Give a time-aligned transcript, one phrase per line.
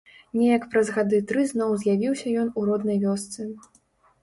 [0.37, 3.49] Неяк праз гады тры зноў з'явіўся ён у роднай вёсцы.